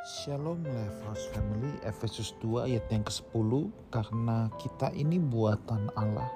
Shalom 0.00 0.64
House 1.04 1.28
Family 1.36 1.76
Efesus 1.84 2.32
2 2.40 2.72
ayat 2.72 2.88
yang 2.88 3.04
ke-10 3.04 3.68
Karena 3.92 4.48
kita 4.56 4.88
ini 4.96 5.20
buatan 5.20 5.92
Allah. 5.92 6.32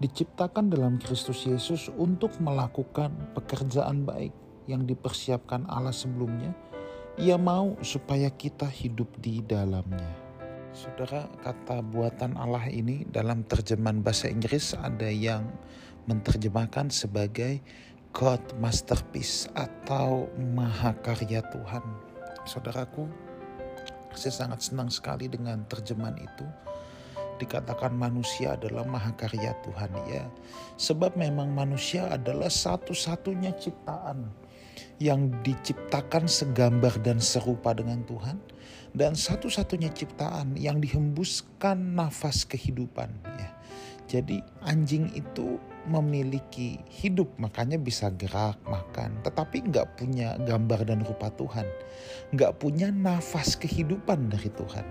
Diciptakan 0.00 0.72
dalam 0.72 0.96
Kristus 0.96 1.44
Yesus 1.44 1.92
untuk 2.00 2.32
melakukan 2.40 3.12
pekerjaan 3.36 4.08
baik 4.08 4.32
yang 4.64 4.88
dipersiapkan 4.88 5.68
Allah 5.68 5.92
sebelumnya. 5.92 6.56
Ia 7.20 7.36
mau 7.36 7.76
supaya 7.84 8.32
kita 8.32 8.64
hidup 8.64 9.20
di 9.20 9.44
dalamnya. 9.44 10.08
Saudara 10.72 11.28
kata 11.44 11.84
buatan 11.84 12.40
Allah 12.40 12.72
ini 12.72 13.04
dalam 13.04 13.44
terjemahan 13.44 14.00
bahasa 14.00 14.32
Inggris 14.32 14.72
ada 14.72 15.12
yang 15.12 15.44
menerjemahkan 16.08 16.88
sebagai 16.88 17.60
God 18.16 18.40
Masterpiece 18.56 19.44
atau 19.52 20.32
Mahakarya 20.40 21.44
Tuhan 21.52 22.08
Saudaraku, 22.48 23.04
saya 24.16 24.32
sangat 24.32 24.64
senang 24.64 24.88
sekali 24.88 25.28
dengan 25.28 25.68
terjemahan 25.68 26.16
itu. 26.16 26.48
Dikatakan 27.36 27.92
manusia 27.92 28.56
adalah 28.56 28.88
mahakarya 28.88 29.52
Tuhan 29.62 29.92
ya. 30.08 30.24
Sebab 30.80 31.14
memang 31.14 31.52
manusia 31.52 32.08
adalah 32.08 32.48
satu-satunya 32.48 33.52
ciptaan 33.60 34.26
yang 34.98 35.30
diciptakan 35.44 36.26
segambar 36.26 36.96
dan 37.04 37.20
serupa 37.20 37.76
dengan 37.76 38.02
Tuhan 38.08 38.40
dan 38.96 39.14
satu-satunya 39.14 39.92
ciptaan 39.92 40.56
yang 40.56 40.80
dihembuskan 40.80 41.94
nafas 41.94 42.48
kehidupan 42.48 43.12
ya. 43.38 43.57
Jadi 44.08 44.40
anjing 44.64 45.12
itu 45.12 45.60
memiliki 45.84 46.80
hidup 46.88 47.28
makanya 47.36 47.76
bisa 47.76 48.08
gerak 48.16 48.56
makan. 48.64 49.20
Tetapi 49.20 49.68
nggak 49.68 50.00
punya 50.00 50.40
gambar 50.48 50.88
dan 50.88 51.04
rupa 51.04 51.28
Tuhan. 51.36 51.68
Nggak 52.32 52.56
punya 52.56 52.88
nafas 52.88 53.60
kehidupan 53.60 54.32
dari 54.32 54.48
Tuhan. 54.48 54.84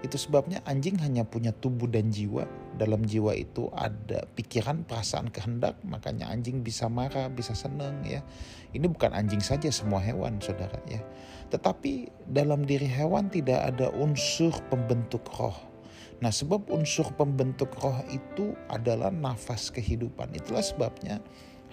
Itu 0.00 0.16
sebabnya 0.16 0.64
anjing 0.64 0.96
hanya 1.04 1.28
punya 1.28 1.52
tubuh 1.52 1.88
dan 1.88 2.08
jiwa. 2.08 2.48
Dalam 2.80 3.04
jiwa 3.04 3.36
itu 3.36 3.68
ada 3.76 4.24
pikiran 4.32 4.88
perasaan 4.88 5.28
kehendak. 5.28 5.76
Makanya 5.84 6.32
anjing 6.32 6.64
bisa 6.64 6.88
marah 6.88 7.28
bisa 7.28 7.52
senang 7.52 8.00
ya. 8.08 8.24
Ini 8.72 8.88
bukan 8.88 9.12
anjing 9.12 9.44
saja 9.44 9.68
semua 9.68 10.00
hewan 10.00 10.40
saudara 10.40 10.80
ya. 10.88 11.04
Tetapi 11.52 12.08
dalam 12.32 12.64
diri 12.64 12.88
hewan 12.88 13.28
tidak 13.28 13.68
ada 13.68 13.92
unsur 13.92 14.52
pembentuk 14.72 15.28
roh 15.36 15.75
Nah, 16.16 16.32
sebab 16.32 16.72
unsur 16.72 17.12
pembentuk 17.12 17.76
roh 17.76 18.00
itu 18.08 18.56
adalah 18.72 19.12
nafas 19.12 19.68
kehidupan. 19.68 20.32
Itulah 20.32 20.64
sebabnya 20.64 21.20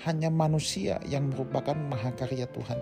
hanya 0.03 0.27
manusia 0.27 0.99
yang 1.07 1.31
merupakan 1.31 1.75
mahakarya 1.75 2.51
Tuhan. 2.51 2.79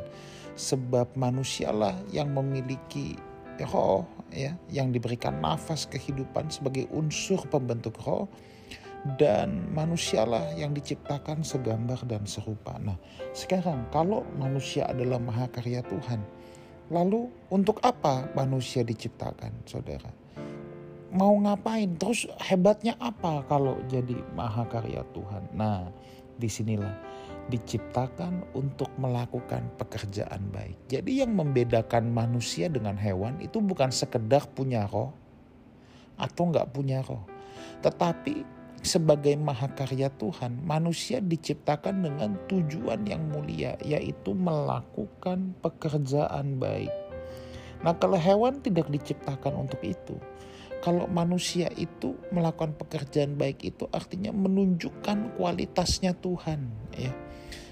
Sebab 0.58 1.14
manusialah 1.16 1.95
yang 2.09 2.34
memiliki 2.34 3.14
roh 3.70 4.09
ya, 4.34 4.58
yang 4.73 4.89
diberikan 4.89 5.38
nafas 5.38 5.86
kehidupan 5.86 6.50
sebagai 6.50 6.89
unsur 6.89 7.45
pembentuk 7.45 7.94
roh 8.02 8.26
dan 9.17 9.70
manusialah 9.73 10.54
yang 10.58 10.73
diciptakan 10.73 11.42
segambar 11.42 12.02
dan 12.06 12.26
serupa. 12.26 12.78
Nah, 12.78 12.98
sekarang 13.34 13.89
kalau 13.89 14.26
manusia 14.38 14.86
adalah 14.89 15.17
mahakarya 15.17 15.82
Tuhan, 15.86 16.22
lalu 16.94 17.30
untuk 17.50 17.82
apa 17.82 18.30
manusia 18.38 18.86
diciptakan, 18.86 19.66
Saudara? 19.66 20.09
Mau 21.12 21.36
ngapain? 21.38 21.92
Terus 22.00 22.28
hebatnya 22.40 22.95
apa 22.98 23.44
kalau 23.45 23.78
jadi 23.92 24.16
mahakarya 24.36 25.04
Tuhan? 25.12 25.52
Nah 25.56 25.92
di 26.40 26.50
sinilah 26.50 26.95
diciptakan 27.52 28.56
untuk 28.56 28.88
melakukan 28.95 29.67
pekerjaan 29.76 30.50
baik. 30.56 30.80
Jadi 30.88 31.22
yang 31.22 31.36
membedakan 31.36 32.08
manusia 32.09 32.72
dengan 32.72 32.95
hewan 32.95 33.38
itu 33.44 33.59
bukan 33.59 33.92
sekedar 33.92 34.48
punya 34.56 34.88
roh 34.88 35.12
atau 36.16 36.48
nggak 36.48 36.72
punya 36.72 37.04
roh. 37.04 37.28
Tetapi 37.84 38.62
sebagai 38.82 39.38
mahakarya 39.38 40.09
Tuhan 40.17 40.66
manusia 40.66 41.21
diciptakan 41.21 42.02
dengan 42.02 42.33
tujuan 42.50 43.05
yang 43.05 43.21
mulia 43.30 43.77
yaitu 43.86 44.33
melakukan 44.33 45.54
pekerjaan 45.61 46.58
baik. 46.58 46.89
Nah 47.82 47.94
kalau 47.98 48.17
hewan 48.17 48.61
tidak 48.61 48.89
diciptakan 48.89 49.66
untuk 49.66 49.82
itu 49.86 50.17
kalau 50.81 51.05
manusia 51.05 51.69
itu 51.77 52.17
melakukan 52.33 52.73
pekerjaan 52.73 53.37
baik 53.37 53.61
itu 53.61 53.86
artinya 53.93 54.33
menunjukkan 54.33 55.37
kualitasnya 55.37 56.17
Tuhan 56.17 56.73
ya 56.97 57.14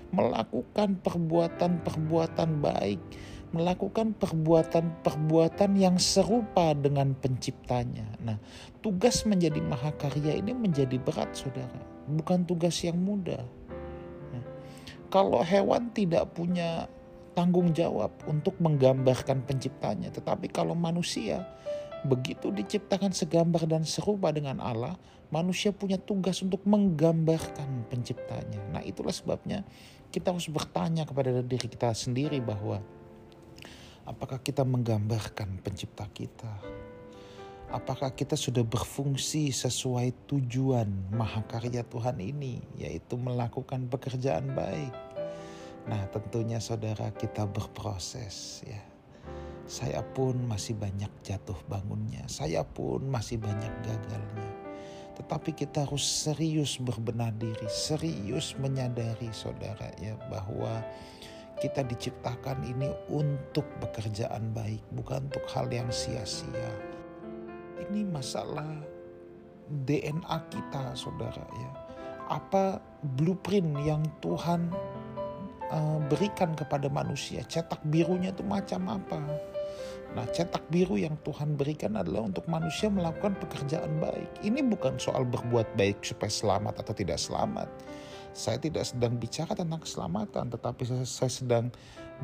melakukan 0.10 1.02
perbuatan-perbuatan 1.02 2.50
baik 2.62 3.02
melakukan 3.50 4.14
perbuatan-perbuatan 4.14 5.74
yang 5.74 5.98
serupa 5.98 6.78
dengan 6.78 7.18
penciptanya. 7.18 8.06
Nah, 8.22 8.38
tugas 8.86 9.26
menjadi 9.26 9.58
mahakarya 9.58 10.38
ini 10.38 10.54
menjadi 10.54 11.02
berat, 11.02 11.34
saudara. 11.34 11.82
Bukan 12.06 12.46
tugas 12.46 12.78
yang 12.86 13.02
mudah. 13.02 13.42
Nah, 14.34 14.44
kalau 15.10 15.42
hewan 15.42 15.90
tidak 15.98 16.30
punya 16.38 16.86
tanggung 17.34 17.74
jawab 17.74 18.14
untuk 18.30 18.54
menggambarkan 18.62 19.42
penciptanya, 19.50 20.14
tetapi 20.14 20.46
kalau 20.54 20.78
manusia 20.78 21.42
begitu 22.08 22.52
diciptakan 22.54 23.12
segambar 23.12 23.68
dan 23.68 23.84
serupa 23.84 24.32
dengan 24.32 24.64
Allah, 24.64 24.96
manusia 25.30 25.76
punya 25.76 26.00
tugas 26.00 26.40
untuk 26.42 26.64
menggambarkan 26.66 27.90
penciptanya. 27.92 28.62
Nah, 28.72 28.82
itulah 28.86 29.14
sebabnya 29.14 29.68
kita 30.10 30.34
harus 30.34 30.50
bertanya 30.50 31.06
kepada 31.06 31.44
diri 31.44 31.68
kita 31.70 31.94
sendiri 31.94 32.42
bahwa 32.42 32.82
apakah 34.08 34.42
kita 34.42 34.66
menggambarkan 34.66 35.62
pencipta 35.62 36.10
kita? 36.10 36.54
Apakah 37.70 38.18
kita 38.18 38.34
sudah 38.34 38.66
berfungsi 38.66 39.54
sesuai 39.54 40.26
tujuan 40.26 41.14
mahakarya 41.14 41.86
Tuhan 41.86 42.18
ini, 42.18 42.66
yaitu 42.82 43.14
melakukan 43.14 43.86
pekerjaan 43.86 44.58
baik? 44.58 44.96
Nah, 45.86 46.10
tentunya 46.10 46.58
saudara 46.58 47.14
kita 47.14 47.46
berproses 47.46 48.66
ya 48.66 48.99
saya 49.70 50.02
pun 50.02 50.34
masih 50.50 50.74
banyak 50.74 51.14
jatuh 51.22 51.58
bangunnya, 51.70 52.26
saya 52.26 52.66
pun 52.66 53.06
masih 53.06 53.38
banyak 53.38 53.70
gagalnya. 53.86 54.50
Tetapi 55.14 55.54
kita 55.54 55.86
harus 55.86 56.02
serius 56.02 56.82
berbenah 56.82 57.30
diri, 57.38 57.70
serius 57.70 58.58
menyadari 58.58 59.30
saudara 59.30 59.94
ya 60.02 60.18
bahwa 60.26 60.82
kita 61.62 61.86
diciptakan 61.86 62.66
ini 62.66 62.90
untuk 63.14 63.68
pekerjaan 63.78 64.50
baik, 64.58 64.82
bukan 64.90 65.30
untuk 65.30 65.46
hal 65.54 65.70
yang 65.70 65.94
sia-sia. 65.94 66.74
Ini 67.78 68.10
masalah 68.10 68.82
DNA 69.86 70.38
kita 70.50 70.98
saudara 70.98 71.46
ya. 71.46 71.72
Apa 72.26 72.82
blueprint 73.22 73.86
yang 73.86 74.02
Tuhan 74.18 74.74
uh, 75.70 76.00
berikan 76.10 76.58
kepada 76.58 76.90
manusia, 76.90 77.46
cetak 77.46 77.86
birunya 77.86 78.34
itu 78.34 78.42
macam 78.42 78.98
apa? 78.98 79.22
Nah, 80.18 80.26
cetak 80.26 80.66
biru 80.74 80.98
yang 80.98 81.14
Tuhan 81.22 81.54
berikan 81.54 81.94
adalah 81.94 82.26
untuk 82.26 82.50
manusia 82.50 82.90
melakukan 82.90 83.38
pekerjaan 83.38 84.02
baik. 84.02 84.42
Ini 84.42 84.66
bukan 84.66 84.98
soal 84.98 85.22
berbuat 85.22 85.78
baik 85.78 86.02
supaya 86.02 86.34
selamat 86.34 86.82
atau 86.82 86.94
tidak 86.98 87.22
selamat. 87.22 87.70
Saya 88.34 88.58
tidak 88.58 88.90
sedang 88.90 89.22
bicara 89.22 89.54
tentang 89.54 89.82
keselamatan, 89.82 90.50
tetapi 90.50 90.82
saya, 90.86 91.30
sedang 91.30 91.70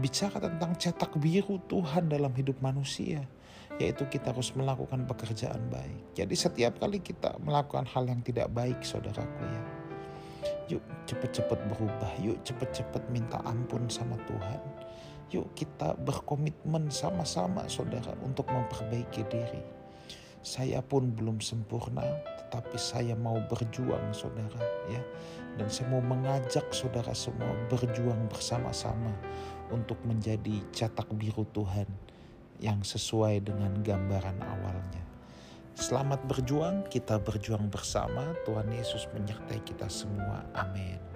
bicara 0.01 0.41
tentang 0.41 0.73
cetak 0.77 1.13
biru 1.21 1.61
Tuhan 1.69 2.09
dalam 2.09 2.33
hidup 2.33 2.57
manusia, 2.61 3.21
yaitu 3.77 4.05
kita 4.09 4.33
harus 4.33 4.49
melakukan 4.57 5.05
pekerjaan 5.05 5.61
baik. 5.69 6.17
Jadi 6.17 6.33
setiap 6.33 6.81
kali 6.81 7.01
kita 7.01 7.37
melakukan 7.41 7.85
hal 7.85 8.09
yang 8.09 8.21
tidak 8.25 8.49
baik, 8.49 8.81
saudaraku 8.81 9.45
ya, 9.45 9.61
yuk 10.77 10.83
cepet-cepet 11.05 11.59
berubah, 11.69 12.11
yuk 12.21 12.37
cepet-cepet 12.41 13.03
minta 13.13 13.37
ampun 13.45 13.85
sama 13.89 14.17
Tuhan 14.25 14.61
Yuk 15.33 15.57
kita 15.57 15.97
berkomitmen 15.97 16.93
sama-sama 16.93 17.65
saudara 17.65 18.13
untuk 18.21 18.45
memperbaiki 18.49 19.25
diri. 19.25 19.63
Saya 20.45 20.77
pun 20.85 21.09
belum 21.09 21.41
sempurna, 21.41 22.05
tetapi 22.45 22.77
saya 22.77 23.17
mau 23.17 23.41
berjuang 23.49 24.13
saudara 24.13 24.61
ya. 24.93 25.01
Dan 25.57 25.65
saya 25.73 25.89
mau 25.89 26.03
mengajak 26.05 26.69
saudara 26.69 27.15
semua 27.17 27.49
berjuang 27.65 28.29
bersama-sama 28.29 29.09
untuk 29.73 29.97
menjadi 30.05 30.61
cetak 30.69 31.09
biru 31.17 31.49
Tuhan 31.49 31.89
yang 32.61 32.85
sesuai 32.85 33.41
dengan 33.41 33.81
gambaran 33.81 34.37
awalnya. 34.37 35.03
Selamat 35.75 36.23
berjuang, 36.23 36.87
kita 36.87 37.19
berjuang 37.19 37.67
bersama. 37.67 38.31
Tuhan 38.47 38.71
Yesus 38.71 39.11
menyertai 39.11 39.59
kita 39.65 39.91
semua. 39.91 40.45
Amin. 40.55 41.14